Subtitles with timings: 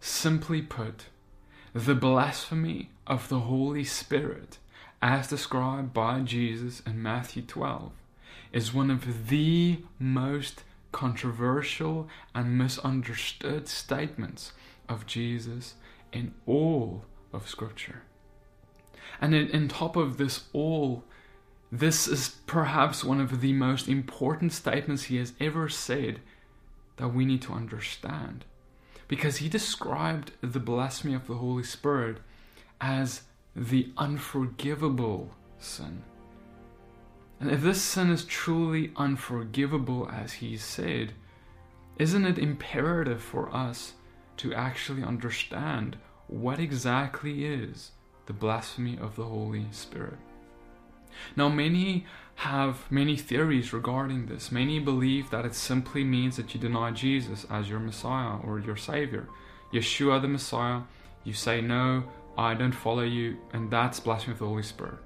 [0.00, 1.06] Simply put,
[1.74, 4.58] the blasphemy of the Holy Spirit,
[5.02, 7.92] as described by Jesus in Matthew 12,
[8.52, 14.52] is one of the most controversial and misunderstood statements
[14.88, 15.74] of Jesus
[16.12, 18.02] in all of Scripture.
[19.20, 21.04] And in, in top of this all,
[21.70, 26.20] this is perhaps one of the most important statements he has ever said
[26.96, 28.44] that we need to understand.
[29.10, 32.18] Because he described the blasphemy of the Holy Spirit
[32.80, 33.22] as
[33.56, 36.04] the unforgivable sin.
[37.40, 41.14] And if this sin is truly unforgivable, as he said,
[41.98, 43.94] isn't it imperative for us
[44.36, 45.96] to actually understand
[46.28, 47.90] what exactly is
[48.26, 50.18] the blasphemy of the Holy Spirit?
[51.36, 52.06] Now, many
[52.36, 54.50] have many theories regarding this.
[54.50, 58.76] Many believe that it simply means that you deny Jesus as your Messiah or your
[58.76, 59.28] Savior.
[59.72, 60.80] Yeshua the Messiah,
[61.22, 62.04] you say, No,
[62.38, 64.98] I don't follow you, and that's blasphemy of the Holy Spirit.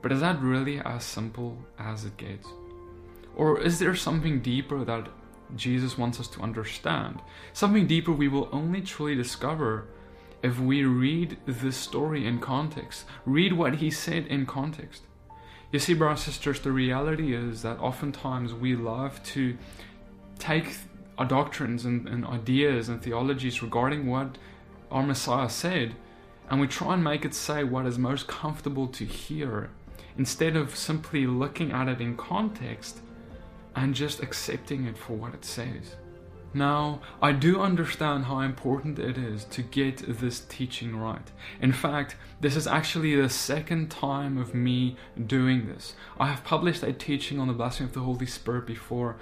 [0.00, 2.48] But is that really as simple as it gets?
[3.34, 5.08] Or is there something deeper that
[5.54, 7.20] Jesus wants us to understand?
[7.52, 9.88] Something deeper we will only truly discover
[10.42, 15.02] if we read this story in context, read what he said in context.
[15.76, 19.58] You see, brothers and sisters, the reality is that oftentimes we love to
[20.38, 20.74] take
[21.18, 24.38] our doctrines and, and ideas and theologies regarding what
[24.90, 25.94] our Messiah said,
[26.48, 29.68] and we try and make it say what is most comfortable to hear,
[30.16, 33.00] instead of simply looking at it in context
[33.74, 35.96] and just accepting it for what it says.
[36.56, 41.30] Now, I do understand how important it is to get this teaching right.
[41.60, 45.92] In fact, this is actually the second time of me doing this.
[46.18, 49.16] I have published a teaching on the blessing of the Holy Spirit before,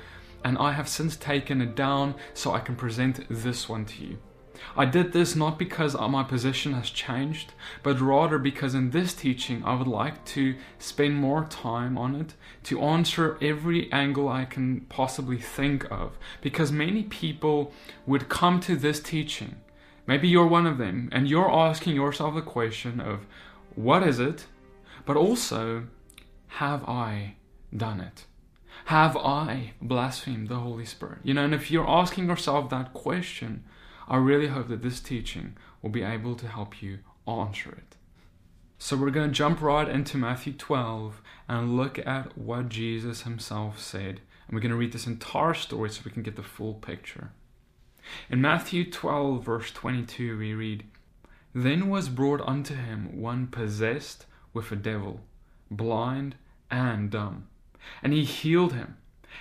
[0.45, 4.19] and I have since taken it down so I can present this one to you.
[4.77, 7.53] I did this not because my position has changed,
[7.83, 12.35] but rather because in this teaching I would like to spend more time on it
[12.65, 16.19] to answer every angle I can possibly think of.
[16.41, 17.73] Because many people
[18.07, 19.57] would come to this teaching,
[20.07, 23.27] maybe you're one of them, and you're asking yourself the question of
[23.75, 24.47] what is it,
[25.05, 25.85] but also
[26.47, 27.35] have I
[27.77, 28.27] done it?
[28.87, 31.19] Have I blasphemed the Holy Spirit?
[31.23, 33.65] You know, and if you're asking yourself that question,
[34.09, 37.97] I really hope that this teaching will be able to help you answer it.
[38.79, 43.81] So we're going to jump right into Matthew 12 and look at what Jesus himself
[43.81, 44.21] said.
[44.47, 47.31] And we're going to read this entire story so we can get the full picture.
[48.29, 50.85] In Matthew 12, verse 22, we read,
[51.55, 55.21] Then was brought unto him one possessed with a devil,
[55.71, 56.35] blind
[56.71, 57.49] and dumb.
[58.03, 58.99] And he healed him,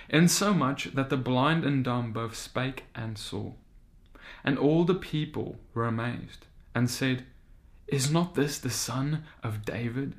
[0.08, 3.52] insomuch that the blind and dumb both spake and saw.
[4.44, 7.24] And all the people were amazed, and said,
[7.88, 10.14] Is not this the son of David?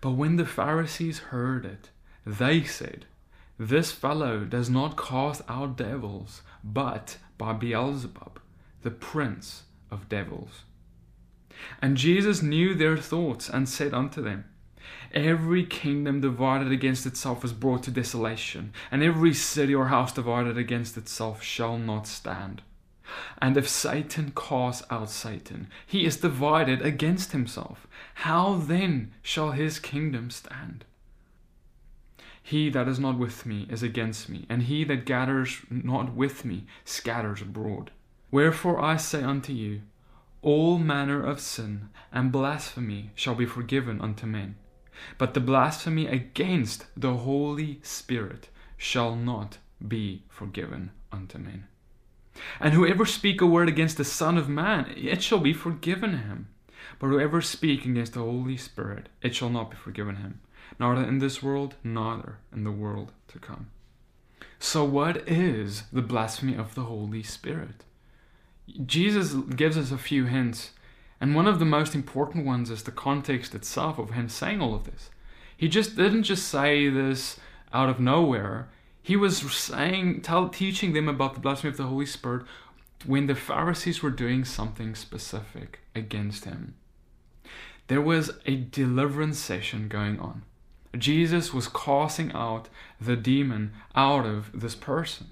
[0.00, 1.90] But when the Pharisees heard it,
[2.24, 3.06] they said,
[3.58, 8.40] This fellow does not cast out devils, but by Beelzebub,
[8.82, 10.64] the prince of devils.
[11.80, 14.44] And Jesus knew their thoughts, and said unto them,
[15.12, 20.58] Every kingdom divided against itself is brought to desolation, and every city or house divided
[20.58, 22.62] against itself shall not stand.
[23.38, 27.86] And if Satan cast out Satan, he is divided against himself.
[28.14, 30.84] How then shall his kingdom stand?
[32.42, 36.44] He that is not with me is against me, and he that gathers not with
[36.44, 37.90] me scatters abroad.
[38.30, 39.82] Wherefore I say unto you,
[40.42, 44.56] all manner of sin and blasphemy shall be forgiven unto men,
[45.18, 51.66] but the blasphemy against the Holy Spirit shall not be forgiven unto men.
[52.60, 56.48] And whoever speak a word against the Son of Man, it shall be forgiven him.
[56.98, 60.40] But whoever speak against the Holy Spirit, it shall not be forgiven him,
[60.78, 63.70] neither in this world, neither in the world to come.
[64.58, 67.84] So, what is the blasphemy of the Holy Spirit?
[68.84, 70.70] Jesus gives us a few hints,
[71.20, 74.74] and one of the most important ones is the context itself of him saying all
[74.74, 75.10] of this.
[75.56, 77.38] He just didn't just say this
[77.72, 78.68] out of nowhere.
[79.02, 82.44] He was saying, tell, teaching them about the blasphemy of the Holy Spirit
[83.06, 86.74] when the Pharisees were doing something specific against him.
[87.88, 90.42] There was a deliverance session going on.
[90.96, 92.68] Jesus was casting out
[93.00, 95.28] the demon out of this person.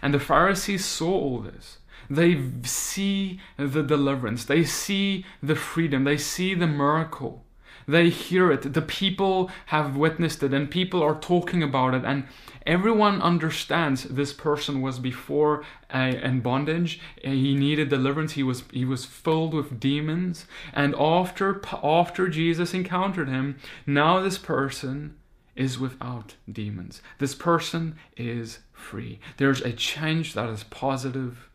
[0.00, 1.78] And the Pharisees saw all this.
[2.10, 7.44] They see the deliverance, they see the freedom, they see the miracle.
[7.88, 8.74] They hear it.
[8.74, 12.04] The people have witnessed it, and people are talking about it.
[12.04, 12.24] And
[12.66, 17.00] Everyone understands this person was before uh, in bondage.
[17.24, 18.32] Uh, he needed deliverance.
[18.32, 20.46] He was he was filled with demons.
[20.72, 25.16] And after after Jesus encountered him, now this person
[25.56, 27.02] is without demons.
[27.18, 29.20] This person is free.
[29.36, 31.49] There's a change that is positive.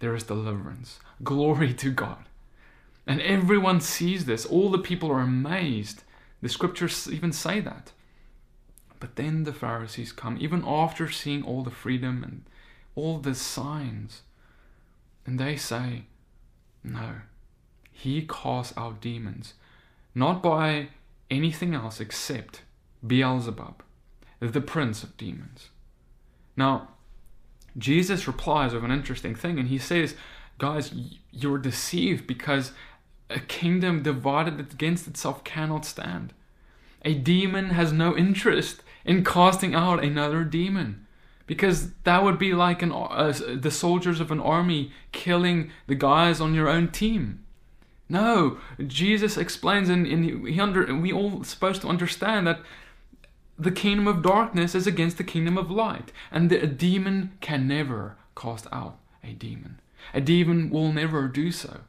[0.00, 1.00] There is deliverance.
[1.22, 2.24] Glory to God.
[3.06, 4.44] And everyone sees this.
[4.44, 6.02] All the people are amazed.
[6.42, 7.92] The scriptures even say that.
[9.00, 12.42] But then the Pharisees come, even after seeing all the freedom and
[12.94, 14.22] all the signs,
[15.24, 16.04] and they say,
[16.82, 17.20] No,
[17.92, 19.54] he casts out demons,
[20.14, 20.88] not by
[21.30, 22.62] anything else except
[23.06, 23.82] Beelzebub,
[24.40, 25.70] the prince of demons.
[26.56, 26.88] Now,
[27.76, 30.14] Jesus replies with an interesting thing, and he says,
[30.58, 30.92] Guys,
[31.30, 32.72] you're deceived because
[33.30, 36.32] a kingdom divided against itself cannot stand.
[37.04, 41.06] A demon has no interest in casting out another demon.
[41.46, 46.40] Because that would be like an, uh, the soldiers of an army killing the guys
[46.40, 47.44] on your own team.
[48.08, 52.60] No, Jesus explains, and, and he under, we all supposed to understand that
[53.58, 58.16] the kingdom of darkness is against the kingdom of light, and a demon can never
[58.36, 59.80] cast out a demon.
[60.14, 61.80] A demon will never do so.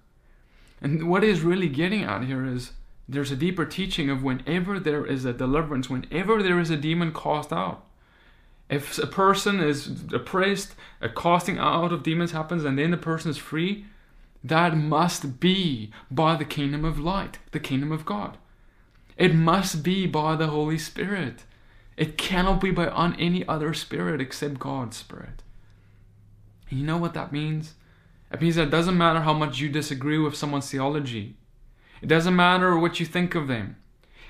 [0.81, 2.71] And what is really getting at here is
[3.07, 7.13] there's a deeper teaching of whenever there is a deliverance, whenever there is a demon
[7.13, 7.85] cast out.
[8.69, 13.31] If a person is oppressed, a casting out of demons happens, and then the person
[13.31, 13.85] is free,
[14.43, 18.37] that must be by the kingdom of light, the kingdom of God.
[19.17, 21.43] It must be by the Holy Spirit.
[21.99, 25.43] It cannot be by on any other spirit except God's spirit.
[26.69, 27.73] And you know what that means?
[28.31, 31.35] It means that it doesn't matter how much you disagree with someone's theology.
[32.01, 33.75] It doesn't matter what you think of them.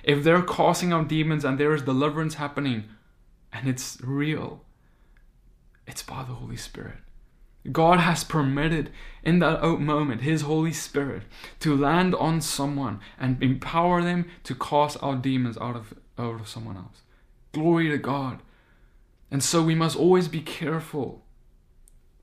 [0.01, 2.86] If they're casting out demons and there is deliverance happening
[3.54, 4.66] and it's real,
[5.86, 6.98] it's by the Holy Spirit.
[7.71, 8.89] God has permitted
[9.21, 11.21] in that moment His Holy Spirit
[11.60, 16.48] to land on someone and empower them to cast out demons out of, out of
[16.48, 17.04] someone else.
[17.51, 18.42] Glory to God.
[19.31, 21.24] And so we must always be careful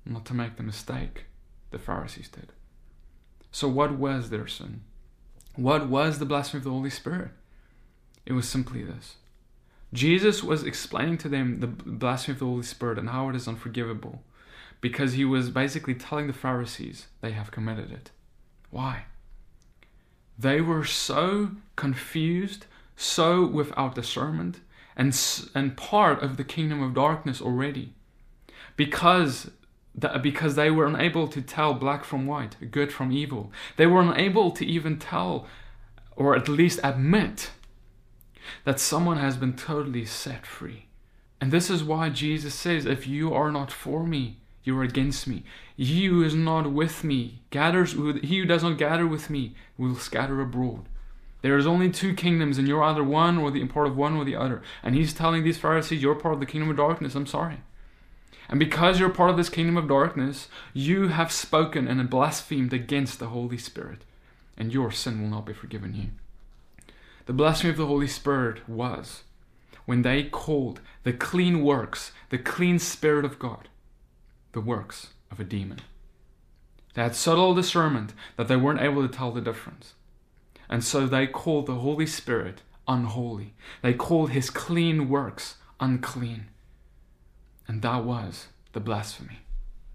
[0.05, 1.27] not to make the mistake
[1.71, 2.53] the Pharisees did.
[3.51, 4.83] So, what was their sin?
[5.55, 7.31] What was the blasphemy of the Holy Spirit?
[8.25, 9.17] It was simply this
[9.93, 13.49] Jesus was explaining to them the blasphemy of the Holy Spirit and how it is
[13.49, 14.23] unforgivable
[14.81, 18.11] because he was basically telling the Pharisees they have committed it.
[18.71, 19.05] Why?
[20.39, 24.61] They were so confused, so without discernment,
[24.97, 25.19] and,
[25.55, 27.93] and part of the kingdom of darkness already.
[28.77, 29.51] Because
[29.97, 33.51] that because they were unable to tell black from white, good from evil.
[33.77, 35.47] They were unable to even tell,
[36.15, 37.51] or at least admit,
[38.65, 40.87] that someone has been totally set free.
[41.41, 45.27] And this is why Jesus says, If you are not for me, you are against
[45.27, 45.45] me.
[45.77, 49.97] He who is not with me gathers, he who does not gather with me will
[49.97, 50.89] scatter abroad.
[51.47, 54.25] There is only two kingdoms, and you're either one or the part of one or
[54.25, 54.63] the other.
[54.83, 57.15] And he's telling these Pharisees, You're part of the kingdom of darkness.
[57.15, 57.59] I'm sorry.
[58.49, 63.21] And because you're part of this kingdom of darkness, you have spoken and blasphemed against
[63.21, 64.03] the Holy Spirit,
[64.57, 66.09] and your sin will not be forgiven you.
[67.27, 69.23] The blasphemy of the Holy Spirit was
[69.85, 73.69] when they called the clean works, the clean Spirit of God,
[74.51, 75.79] the works of a demon.
[76.95, 79.95] They had subtle discernment that they weren't able to tell the difference.
[80.69, 83.55] And so they called the Holy Spirit unholy.
[83.83, 86.47] They called his clean works unclean.
[87.69, 89.41] And that was the blasphemy.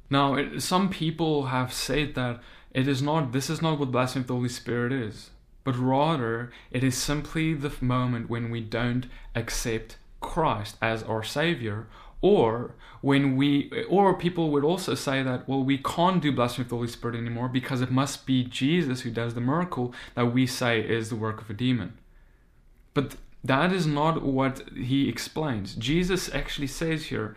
[0.10, 2.42] Now, it, some people have said that
[2.74, 5.30] it is not, this is not what blasphemy of the Holy Spirit is,
[5.64, 11.88] but rather it is simply the moment when we don't accept Christ as our Savior,
[12.22, 16.70] or when we, or people would also say that, well, we can't do blasphemy of
[16.70, 20.46] the Holy Spirit anymore because it must be Jesus who does the miracle that we
[20.46, 21.98] say is the work of a demon.
[22.94, 25.74] But that is not what he explains.
[25.76, 27.36] Jesus actually says here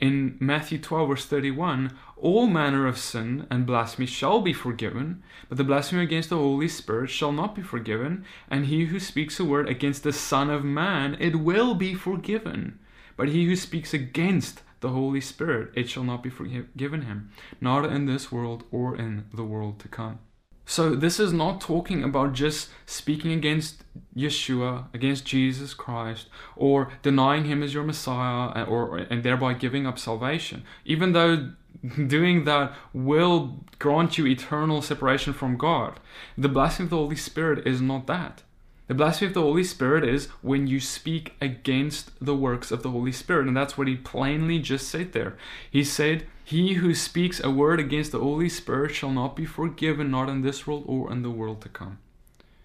[0.00, 5.58] in Matthew 12, verse 31, all manner of sin and blasphemy shall be forgiven, but
[5.58, 9.44] the blasphemy against the Holy Spirit shall not be forgiven, and he who speaks a
[9.44, 12.80] word against the Son of Man, it will be forgiven.
[13.22, 17.84] But he who speaks against the Holy Spirit, it shall not be forgiven him, not
[17.84, 20.18] in this world or in the world to come.
[20.66, 23.84] So this is not talking about just speaking against
[24.16, 26.26] Yeshua, against Jesus Christ,
[26.56, 30.64] or denying him as your Messiah, or and thereby giving up salvation.
[30.84, 31.52] Even though
[32.08, 36.00] doing that will grant you eternal separation from God,
[36.36, 38.42] the blessing of the Holy Spirit is not that.
[38.92, 42.90] The blasphemy of the Holy Spirit is when you speak against the works of the
[42.90, 43.46] Holy Spirit.
[43.46, 45.34] And that's what he plainly just said there.
[45.70, 50.10] He said, He who speaks a word against the Holy Spirit shall not be forgiven,
[50.10, 52.00] not in this world or in the world to come.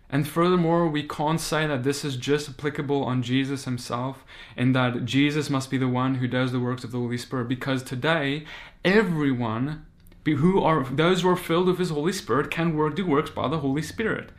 [0.10, 4.26] And furthermore, we can't say that this is just applicable on Jesus himself
[4.58, 7.48] and that Jesus must be the one who does the works of the Holy Spirit
[7.48, 8.44] because today
[8.84, 9.86] everyone
[10.26, 13.48] who are those who are filled with his Holy Spirit can work do works by
[13.48, 14.32] the Holy Spirit.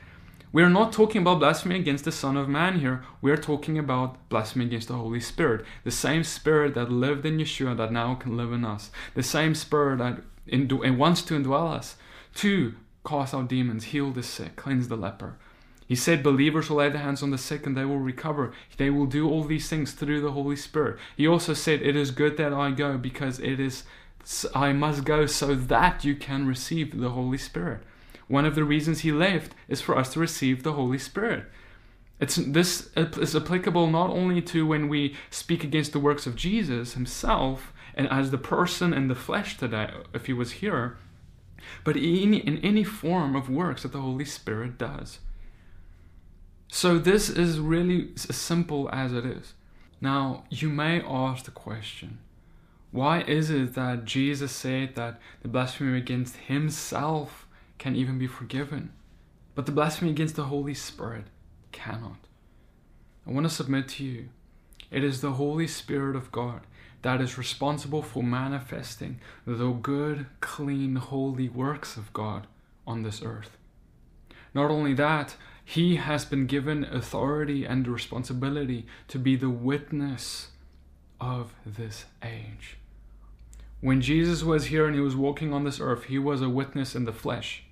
[0.51, 3.05] We are not talking about blasphemy against the Son of Man here.
[3.21, 5.65] We are talking about blasphemy against the Holy Spirit.
[5.85, 8.91] The same Spirit that lived in Yeshua that now can live in us.
[9.15, 11.97] The same Spirit that indw- wants to indwell us
[12.37, 12.75] to
[13.07, 15.37] cast out demons, heal the sick, cleanse the leper.
[15.87, 18.53] He said believers will lay their hands on the sick and they will recover.
[18.77, 20.99] They will do all these things through the Holy Spirit.
[21.17, 23.85] He also said, It is good that I go because it is
[24.55, 27.81] I must go so that you can receive the Holy Spirit.
[28.29, 31.47] One of the reasons he left is for us to receive the Holy Spirit.
[32.21, 36.95] It's, this is applicable not only to when we speak against the works of Jesus
[36.95, 40.99] himself and as the person in the flesh today, if he was here,
[41.85, 45.21] but in, in any form of works that the Holy Spirit does.
[46.71, 49.55] So, this is really as simple as it is.
[50.01, 52.19] Now, you may ask the question
[52.91, 57.48] why is it that Jesus said that the blasphemy against himself
[57.79, 58.93] can even be forgiven,
[59.55, 61.25] but the blasphemy against the Holy Spirit
[61.73, 62.19] cannot?
[63.27, 64.29] I want to submit to you
[64.91, 66.63] it is the Holy Spirit of God
[67.03, 72.47] that is responsible for manifesting the good, clean, holy works of God
[72.87, 73.57] on this earth.
[74.55, 80.49] Not only that, he has been given authority and responsibility to be the witness
[81.21, 82.79] of this age.
[83.81, 86.97] When Jesus was here and he was walking on this earth, he was a witness
[86.97, 87.65] in the flesh.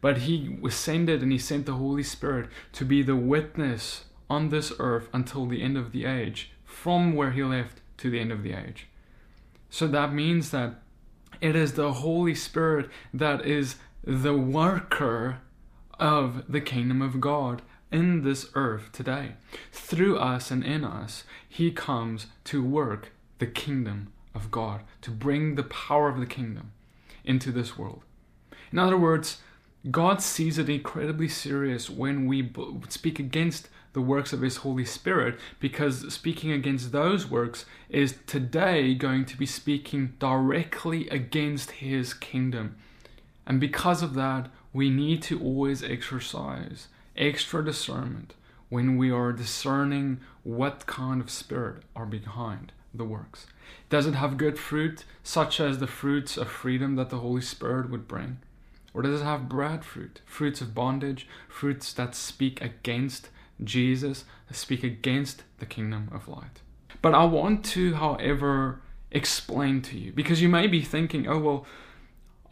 [0.00, 4.72] But he ascended and he sent the Holy Spirit to be the witness on this
[4.78, 8.42] earth until the end of the age, from where he left to the end of
[8.42, 8.86] the age.
[9.68, 10.80] So that means that
[11.40, 15.38] it is the Holy Spirit that is the worker
[15.98, 19.32] of the kingdom of God in this earth today.
[19.72, 25.54] Through us and in us, He comes to work the kingdom of God, to bring
[25.54, 26.72] the power of the kingdom
[27.24, 28.02] into this world.
[28.72, 29.38] In other words,
[29.88, 32.52] God sees it incredibly serious when we
[32.88, 38.94] speak against the works of His Holy Spirit, because speaking against those works is today
[38.94, 42.76] going to be speaking directly against His kingdom.
[43.46, 48.34] And because of that, we need to always exercise extra discernment
[48.68, 53.46] when we are discerning what kind of spirit are behind the works.
[53.88, 57.90] Does it have good fruit, such as the fruits of freedom that the Holy Spirit
[57.90, 58.38] would bring?
[58.92, 63.28] Or does it have bad fruit, fruits of bondage, fruits that speak against
[63.62, 66.60] Jesus, that speak against the kingdom of light?
[67.02, 68.80] But I want to, however,
[69.10, 71.66] explain to you, because you may be thinking, oh, well,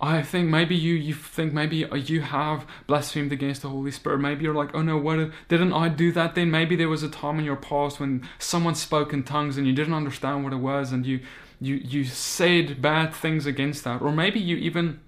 [0.01, 4.19] I think maybe you you think maybe you have blasphemed against the Holy Spirit.
[4.19, 6.37] Maybe you're like, oh no, what didn't I do that?
[6.37, 9.67] Then maybe there was a time in your past when someone spoke in tongues and
[9.67, 11.19] you didn't understand what it was, and you
[11.61, 15.01] you you said bad things against that, or maybe you even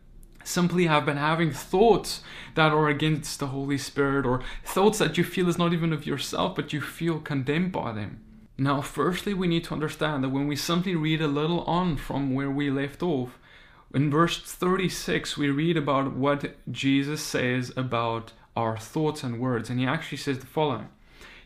[0.51, 2.23] simply have been having thoughts
[2.55, 6.07] that are against the Holy Spirit, or thoughts that you feel is not even of
[6.07, 8.21] yourself, but you feel condemned by them.
[8.59, 12.35] Now, firstly, we need to understand that when we simply read a little on from
[12.35, 13.39] where we left off
[13.93, 19.81] in verse 36, we read about what Jesus says about our thoughts and words, and
[19.81, 20.89] he actually says the following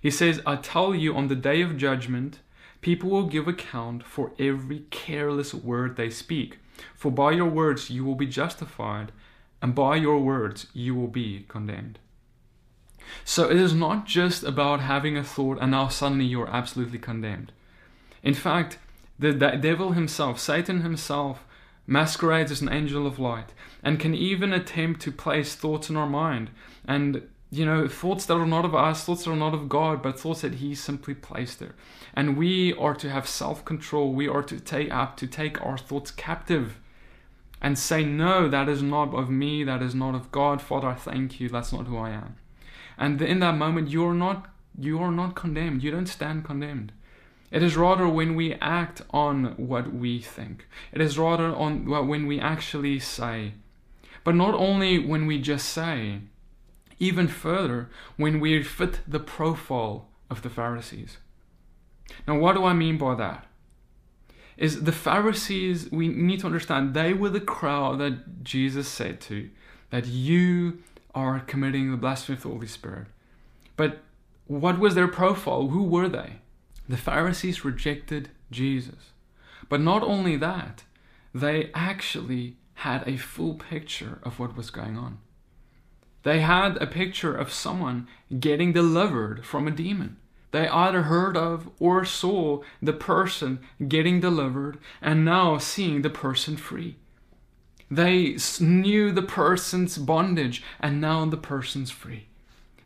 [0.01, 2.41] He says, I tell you, on the day of judgment,
[2.81, 6.59] people will give account for every careless word they speak.
[6.95, 9.13] For by your words you will be justified,
[9.63, 11.99] and by your words you will be condemned.
[13.25, 17.53] So it is not just about having a thought and now suddenly you're absolutely condemned.
[18.23, 18.79] In fact,
[19.19, 21.45] the, the devil himself, Satan himself,
[21.87, 23.53] masquerades as an angel of light,
[23.83, 26.51] and can even attempt to place thoughts in our mind.
[26.87, 30.03] And, you know, thoughts that are not of us, thoughts that are not of God,
[30.03, 31.75] but thoughts that He simply placed there.
[32.15, 34.13] And we are to have self control.
[34.13, 36.81] We are to take up, uh, to take our thoughts captive
[37.61, 40.61] and say, No, that is not of me, that is not of God.
[40.61, 42.37] Father, I thank you, that's not who I am.
[42.99, 45.83] And in that moment, you are not you are not condemned.
[45.83, 46.93] You don't stand condemned.
[47.51, 50.67] It is rather when we act on what we think.
[50.93, 53.53] It is rather on when we actually say.
[54.25, 56.21] But not only when we just say,
[56.99, 61.19] even further, when we fit the profile of the Pharisees.
[62.27, 63.47] Now, what do I mean by that?
[64.57, 69.51] Is the Pharisees, we need to understand, they were the crowd that Jesus said to,
[69.91, 70.79] that you
[71.15, 73.07] are committing the blasphemy of the Holy Spirit.
[73.77, 73.99] But
[74.47, 75.69] what was their profile?
[75.69, 76.35] Who were they?
[76.89, 79.13] The Pharisees rejected Jesus.
[79.69, 80.85] But not only that,
[81.35, 85.19] they actually had a full picture of what was going on.
[86.25, 88.09] They had a picture of someone
[88.41, 90.17] getting delivered from a demon.
[90.51, 96.57] They either heard of or saw the person getting delivered and now seeing the person
[96.57, 96.97] free.
[97.91, 102.27] They knew the person's bondage and now the person's free.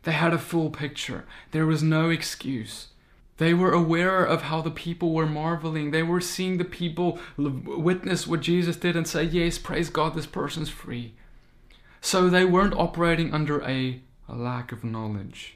[0.03, 1.25] They had a full picture.
[1.51, 2.87] There was no excuse.
[3.37, 5.91] They were aware of how the people were marveling.
[5.91, 10.25] They were seeing the people witness what Jesus did and say, Yes, praise God, this
[10.25, 11.13] person's free.
[12.01, 15.55] So they weren't operating under a, lack of knowledge.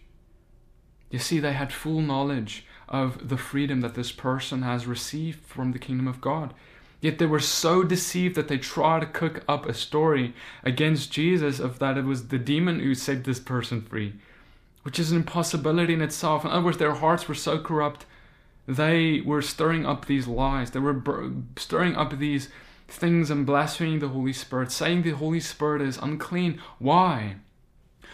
[1.12, 5.71] You see, they had full knowledge of the freedom that this person has received from
[5.71, 6.53] the kingdom of God.
[7.01, 10.33] Yet they were so deceived that they tried to cook up a story
[10.63, 14.13] against Jesus of that it was the demon who set this person free
[14.83, 16.45] which is an impossibility in itself.
[16.45, 18.05] In other words, their hearts were so corrupt,
[18.67, 20.71] they were stirring up these lies.
[20.71, 21.01] They were
[21.57, 22.50] stirring up these
[22.93, 26.62] things and blaspheming the Holy Spirit, saying the Holy Spirit is unclean.
[26.79, 27.35] Why?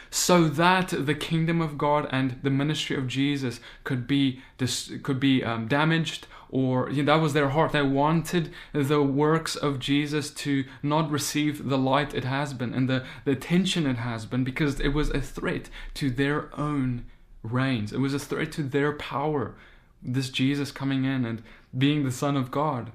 [0.09, 5.19] So that the kingdom of God and the ministry of Jesus could be dis- could
[5.19, 7.74] be um, damaged or you know, that was their heart.
[7.74, 12.89] They wanted the works of Jesus to not receive the light it has been and
[12.89, 17.05] the, the attention it has been because it was a threat to their own
[17.43, 17.93] reigns.
[17.93, 19.55] It was a threat to their power.
[20.01, 21.43] This Jesus coming in and
[21.77, 22.91] being the Son of God.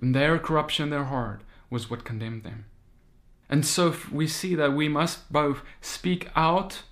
[0.00, 2.66] And their corruption in their heart was what condemned them.
[3.48, 6.82] And so we see that we must both speak out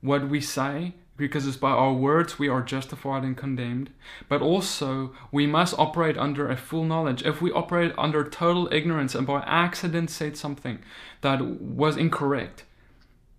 [0.00, 3.90] what we say because it's by our words we are justified and condemned,
[4.28, 7.22] but also we must operate under a full knowledge.
[7.22, 10.80] If we operate under total ignorance and by accident said something
[11.22, 12.64] that was incorrect,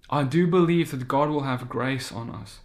[0.10, 2.62] I do believe that God will have grace on us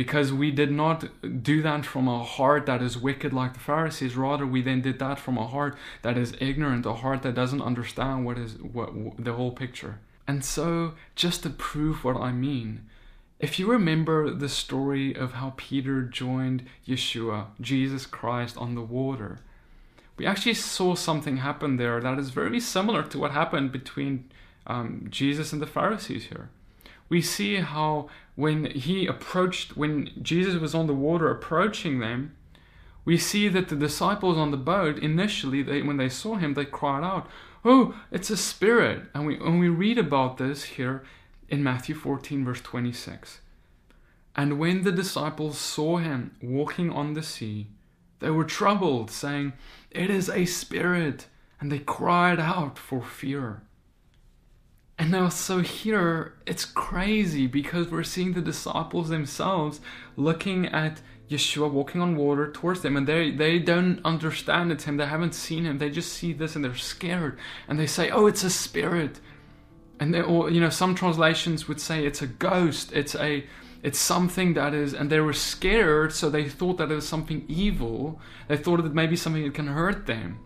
[0.00, 1.04] because we did not
[1.42, 4.16] do that from a heart that is wicked like the Pharisees.
[4.16, 7.60] Rather, we then did that from a heart that is ignorant, a heart that doesn't
[7.60, 8.88] understand what is what
[9.22, 9.98] the whole picture.
[10.26, 12.86] And so, just to prove what I mean,
[13.38, 19.40] if you remember the story of how Peter joined Yeshua, Jesus Christ, on the water,
[20.16, 24.30] we actually saw something happen there that is very similar to what happened between
[24.66, 26.48] um, Jesus and the Pharisees here.
[27.10, 32.34] We see how when he approached, when Jesus was on the water approaching them,
[33.04, 36.64] we see that the disciples on the boat initially, they, when they saw him, they
[36.64, 37.28] cried out,
[37.62, 41.02] "Oh, it's a spirit!" And we and we read about this here
[41.50, 43.40] in Matthew 14, verse 26.
[44.36, 47.66] And when the disciples saw him walking on the sea,
[48.20, 49.54] they were troubled, saying,
[49.90, 51.26] It is a spirit,
[51.58, 53.62] and they cried out for fear.
[55.00, 59.80] And now, so here, it's crazy because we're seeing the disciples themselves
[60.16, 64.98] looking at Yeshua walking on water towards them, and they, they don't understand it's him.
[64.98, 65.78] They haven't seen him.
[65.78, 67.38] They just see this and they're scared.
[67.66, 69.20] And they say, Oh, it's a spirit
[70.00, 73.44] and they, or you know some translations would say it's a ghost it's a
[73.82, 77.44] it's something that is and they were scared so they thought that it was something
[77.46, 80.40] evil they thought that maybe something that can hurt them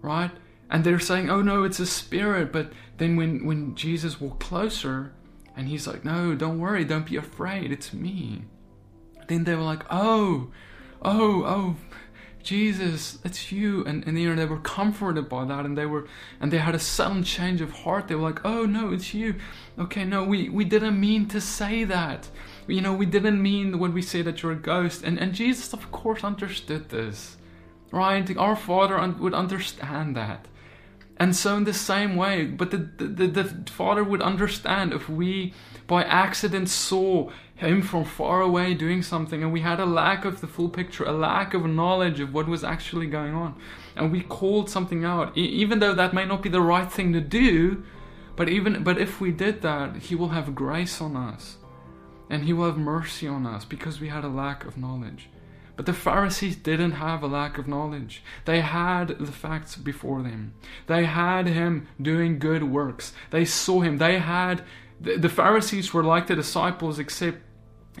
[0.00, 0.30] right
[0.70, 5.12] and they're saying oh no it's a spirit but then when when jesus walked closer
[5.56, 8.44] and he's like no don't worry don't be afraid it's me
[9.28, 10.50] then they were like oh
[11.02, 11.76] oh oh
[12.42, 13.84] Jesus, it's you.
[13.84, 16.06] And, and you know, they were comforted by that and they were
[16.40, 18.08] and they had a sudden change of heart.
[18.08, 19.36] They were like, Oh no, it's you.
[19.78, 22.28] Okay, no, we, we didn't mean to say that.
[22.66, 25.02] You know, we didn't mean when we say that you're a ghost.
[25.02, 27.36] And and Jesus of course understood this.
[27.92, 28.36] Right?
[28.36, 30.46] Our Father un- would understand that.
[31.20, 35.06] And so in the same way, but the, the, the, the Father would understand if
[35.06, 35.52] we
[35.86, 40.40] by accident saw him from far away doing something and we had a lack of
[40.40, 43.60] the full picture a lack of knowledge of what was actually going on
[43.96, 47.20] and we called something out even though that may not be the right thing to
[47.20, 47.82] do
[48.36, 51.56] but even but if we did that he will have grace on us
[52.30, 55.28] and he will have mercy on us because we had a lack of knowledge
[55.80, 58.22] but the Pharisees didn't have a lack of knowledge.
[58.44, 60.52] They had the facts before them.
[60.88, 63.14] They had him doing good works.
[63.30, 63.96] They saw him.
[63.96, 64.62] They had
[65.00, 67.38] the, Pharisees were like the disciples, except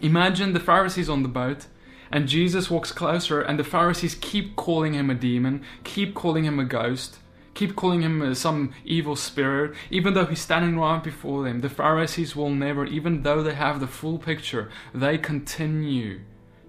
[0.02, 1.68] imagine the Pharisees on the boat,
[2.10, 6.58] and Jesus walks closer, and the Pharisees keep calling him a demon, keep calling him
[6.58, 7.16] a ghost,
[7.54, 11.62] keep calling him uh, some evil spirit, even though he's standing right before them.
[11.62, 16.20] The Pharisees will never, even though they have the full picture, they continue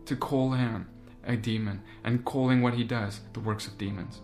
[0.06, 0.88] to call him
[1.26, 4.22] a demon and calling what he does the works of demons.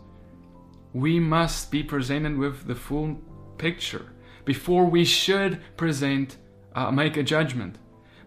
[0.93, 3.19] We must be presented with the full
[3.57, 4.13] picture
[4.45, 6.37] before we should present,
[6.73, 7.77] uh, make a judgment.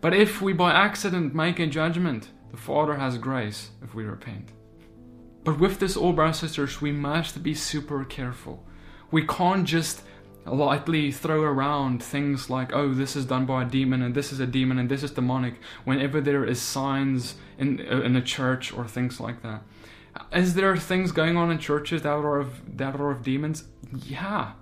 [0.00, 4.52] But if we by accident make a judgment, the Father has grace if we repent.
[5.44, 8.66] But with this, all brothers and sisters, we must be super careful.
[9.11, 10.02] We can't just
[10.46, 14.40] lightly throw around things like, oh, this is done by a demon, and this is
[14.40, 18.72] a demon, and this is demonic, whenever there is signs in, uh, in a church
[18.72, 19.62] or things like that.
[20.33, 23.64] Is there things going on in churches that are of, that are of demons?
[23.92, 24.53] Yeah.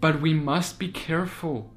[0.00, 1.72] But we must be careful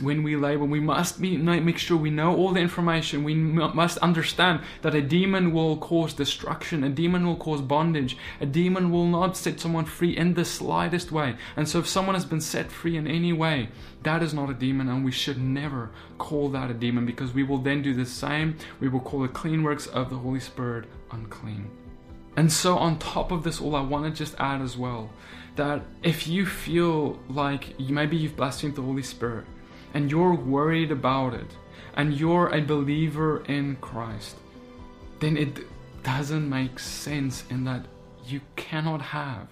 [0.00, 3.24] when we label, we must be, make sure we know all the information.
[3.24, 8.46] We must understand that a demon will cause destruction, a demon will cause bondage, a
[8.46, 11.36] demon will not set someone free in the slightest way.
[11.56, 13.68] And so, if someone has been set free in any way,
[14.02, 17.42] that is not a demon, and we should never call that a demon because we
[17.42, 18.56] will then do the same.
[18.80, 21.70] We will call the clean works of the Holy Spirit unclean.
[22.36, 25.10] And so, on top of this, all I want to just add as well
[25.56, 29.46] that if you feel like maybe you've blasphemed the Holy Spirit,
[29.96, 31.56] and you're worried about it
[31.94, 34.36] and you're a believer in Christ,
[35.20, 35.56] then it
[36.02, 37.86] doesn't make sense in that
[38.26, 39.48] you cannot have.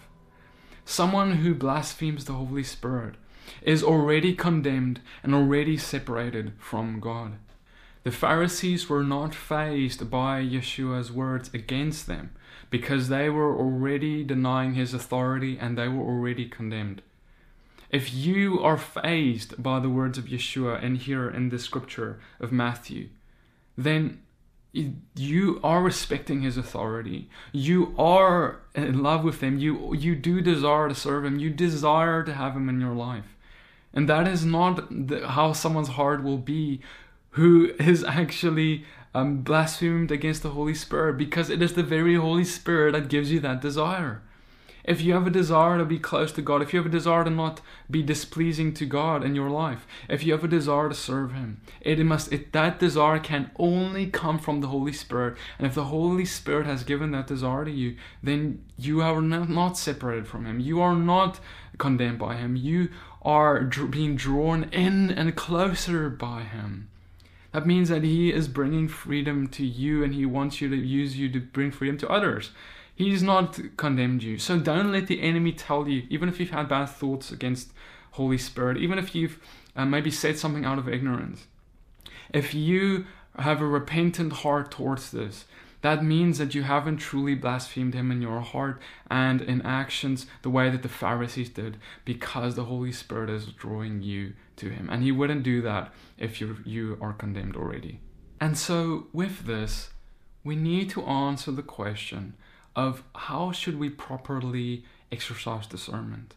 [0.84, 3.14] Someone who blasphemes the Holy Spirit
[3.62, 7.38] is already condemned and already separated from God.
[8.02, 12.32] The Pharisees were not fazed by Yeshua's words against them
[12.68, 17.00] because they were already denying his authority and they were already condemned.
[17.94, 22.50] If you are fazed by the words of Yeshua and here in the scripture of
[22.50, 23.10] Matthew,
[23.78, 24.20] then
[25.14, 27.30] you are respecting his authority.
[27.52, 29.60] You are in love with him.
[29.60, 31.38] You you do desire to serve him.
[31.38, 33.36] You desire to have him in your life.
[33.92, 36.80] And that is not the, how someone's heart will be
[37.38, 42.44] who is actually um, blasphemed against the Holy Spirit because it is the very Holy
[42.44, 44.20] Spirit that gives you that desire.
[44.84, 47.24] If you have a desire to be close to God, if you have a desire
[47.24, 50.94] to not be displeasing to God in your life, if you have a desire to
[50.94, 55.38] serve Him, it must it, that desire can only come from the Holy Spirit.
[55.58, 59.78] And if the Holy Spirit has given that desire to you, then you are not,
[59.78, 60.60] separated from Him.
[60.60, 61.40] You are not
[61.78, 62.54] condemned by Him.
[62.54, 62.90] You
[63.22, 66.90] are dr- being drawn in and closer by Him.
[67.52, 71.16] That means that He is bringing freedom to you and He wants you to use
[71.16, 72.50] you to bring freedom to others.
[72.94, 74.38] He's not condemned you.
[74.38, 77.72] So don't let the enemy tell you, even if you've had bad thoughts against
[78.12, 79.38] Holy Spirit, even if you've
[79.74, 81.46] uh, maybe said something out of ignorance.
[82.32, 85.44] If you have a repentant heart towards this,
[85.84, 88.80] that means that you haven't truly blasphemed him in your heart
[89.10, 91.76] and in actions the way that the Pharisees did
[92.06, 94.88] because the Holy Spirit is drawing you to him.
[94.90, 98.00] And he wouldn't do that if you you are condemned already.
[98.40, 99.90] And so with this,
[100.42, 102.34] we need to answer the question
[102.76, 106.34] of how should we properly exercise discernment.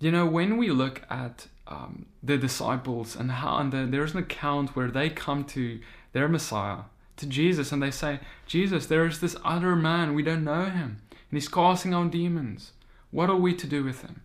[0.00, 4.18] You know, when we look at um, the disciples and how, and the, there's an
[4.18, 5.80] account where they come to
[6.12, 6.84] their Messiah,
[7.18, 11.02] to Jesus, and they say, Jesus, there is this other man, we don't know him,
[11.10, 12.72] and he's casting out demons.
[13.10, 14.22] What are we to do with him?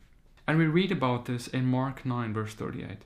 [0.48, 3.04] And we read about this in Mark 9, verse 38.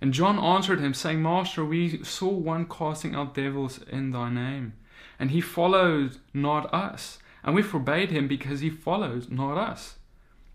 [0.00, 4.72] And John answered him, saying, Master, we saw one casting out devils in thy name,
[5.18, 9.96] and he followed not us and we forbade him because he follows not us.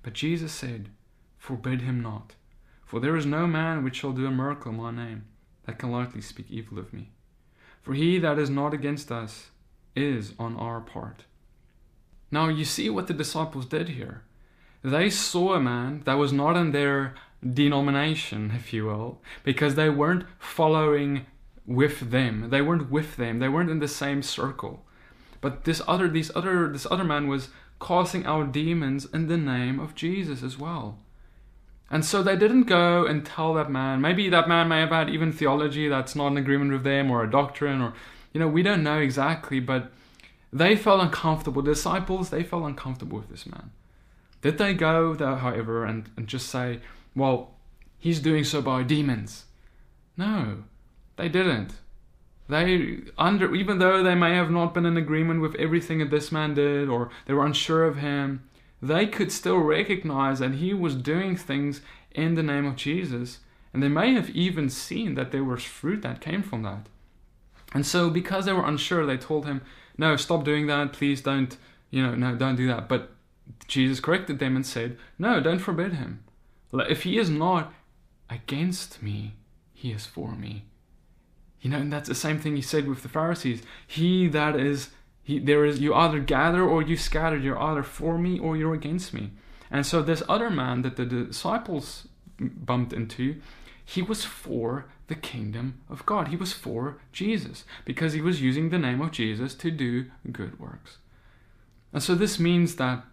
[0.04, 0.90] But Jesus said,
[1.38, 2.36] Forbid him not,
[2.86, 5.26] for there is no man which shall do a miracle in my name
[5.66, 7.12] that can lightly speak evil of me.
[7.82, 9.52] For he that is not against us
[9.96, 11.24] is on our part.
[12.32, 14.24] Now you see what the disciples did here.
[14.84, 19.90] They saw a man that was not in their denomination, if you will, because they
[19.90, 21.26] weren't following
[21.66, 22.50] with them.
[22.50, 23.40] They weren't with them.
[23.40, 24.86] They weren't in the same circle.
[25.48, 27.48] But this other, these other, this other man was
[27.80, 31.00] casting out demons in the name of Jesus as well.
[31.90, 34.02] And so they didn't go and tell that man.
[34.02, 37.24] Maybe that man may have had even theology that's not in agreement with them, or
[37.24, 37.94] a doctrine, or
[38.34, 39.62] you know, we don't know exactly.
[39.62, 39.90] But
[40.52, 41.62] they felt uncomfortable.
[41.62, 43.72] The disciples they felt uncomfortable with this man.
[44.42, 46.82] Did they go there, however, and, and just say,
[47.16, 47.52] "Well,
[47.98, 49.46] he's doing so by demons"?
[50.18, 50.66] No,
[51.16, 51.76] they didn't.
[52.50, 56.32] They under even though they may have not been in agreement with everything that this
[56.32, 58.48] man did or they were unsure of him,
[58.82, 61.82] they could still recognize that he was doing things
[62.12, 63.40] in the name of Jesus.
[63.74, 66.88] And they may have even seen that there was fruit that came from that.
[67.74, 69.62] And so because they were unsure, they told him,
[69.98, 71.58] No, stop doing that, please don't
[71.90, 72.90] you know, no, don't do that.
[72.90, 73.12] But
[73.68, 76.24] Jesus corrected them and said, No, don't forbid him.
[76.74, 77.74] If he is not
[78.30, 79.36] against me,
[79.74, 80.66] he is for me.
[81.62, 83.62] You know, and that's the same thing he said with the Pharisees.
[83.86, 84.90] He that is,
[85.24, 87.38] he, there is, you either gather or you scatter.
[87.38, 89.32] You're either for me or you're against me.
[89.70, 92.08] And so this other man that the disciples
[92.40, 93.42] bumped into,
[93.84, 96.28] he was for the kingdom of God.
[96.28, 100.60] He was for Jesus because he was using the name of Jesus to do good
[100.60, 100.98] works.
[101.94, 103.04] And so this means that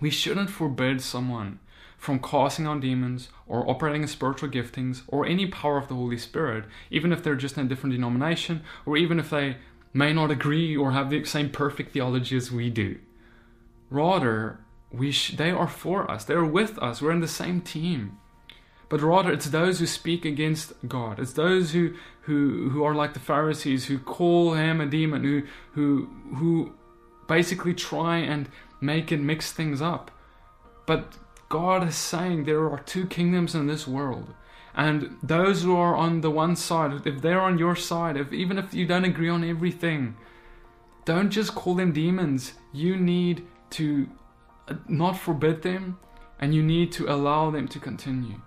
[0.00, 1.58] we shouldn't forbid someone
[2.04, 6.18] from casting on demons or operating in spiritual giftings or any power of the Holy
[6.18, 9.56] Spirit, even if they're just in a different denomination or even if they
[9.94, 12.98] may not agree or have the same perfect theology as we do.
[13.88, 14.60] Rather,
[14.92, 18.18] we sh- they are for us, they are with us, we're in the same team.
[18.90, 21.18] But rather, it's those who speak against God.
[21.18, 25.42] It's those who, who, who are like the Pharisees, who call him a demon, who,
[25.72, 26.74] who, who
[27.26, 28.50] basically try and
[28.82, 30.10] make and mix things up.
[30.86, 31.16] But
[31.48, 34.34] God is saying there are two kingdoms in this world.
[34.74, 38.58] And those who are on the one side, if they're on your side, if even
[38.58, 40.16] if you don't agree on everything,
[41.04, 42.54] don't just call them demons.
[42.72, 44.08] You need to
[44.66, 45.98] uh, not forbid them
[46.40, 48.40] and you need to allow them to continue.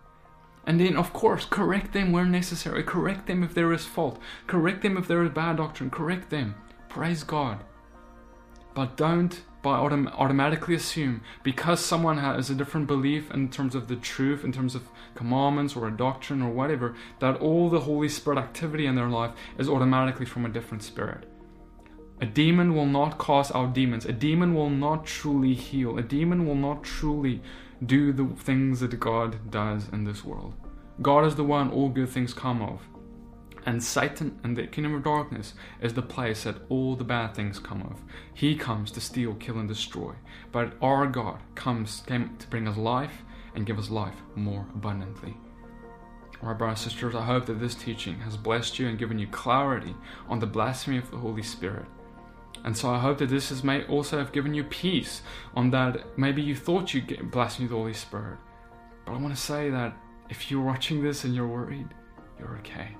[0.65, 2.83] And then, of course, correct them where necessary.
[2.83, 4.19] Correct them if there is fault.
[4.47, 5.89] Correct them if there is bad doctrine.
[5.89, 6.55] Correct them.
[6.89, 7.63] Praise God.
[8.77, 13.87] But don't by autom- automatically assume because someone has a different belief in terms of
[13.87, 18.07] the truth, in terms of commandments or a doctrine or whatever, that all the Holy
[18.07, 21.27] Spirit activity in their life is automatically from a different spirit.
[22.21, 24.05] A demon will not cause out demons.
[24.05, 25.97] A demon will not truly heal.
[25.97, 27.41] A demon will not truly
[27.83, 30.53] do the things that God does in this world.
[31.01, 32.81] God is the one all good things come of.
[33.67, 37.59] And Satan and the kingdom of darkness is the place that all the bad things
[37.59, 38.01] come of.
[38.33, 40.13] He comes to steal, kill, and destroy.
[40.53, 43.23] But our God comes came to bring us life
[43.55, 45.35] and give us life more abundantly.
[46.41, 49.27] Alright, brothers and sisters, I hope that this teaching has blessed you and given you
[49.27, 49.93] clarity
[50.29, 51.87] on the blasphemy of the Holy Spirit.
[52.63, 55.23] And so I hope that this has may also have given you peace
[55.55, 58.37] on that maybe you thought you get blasphemy the Holy Spirit.
[59.05, 59.93] But I want to say that
[60.29, 61.87] if you're watching this and you're worried,
[62.39, 62.95] you're okay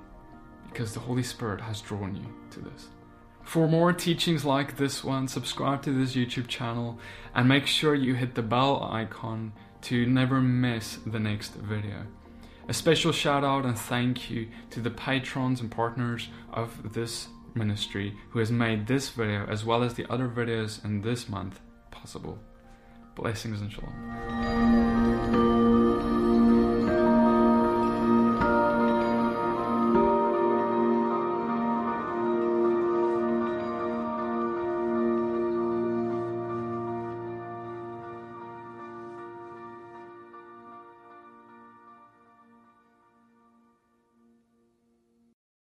[0.77, 2.89] because the Holy Spirit has drawn you to this.
[3.41, 6.99] For more teachings like this one, subscribe to this YouTube channel
[7.33, 12.05] and make sure you hit the bell icon to never miss the next video.
[12.67, 18.15] A special shout out and thank you to the patrons and partners of this ministry
[18.29, 21.59] who has made this video as well as the other videos in this month
[21.89, 22.37] possible.
[23.15, 24.86] Blessings and shalom.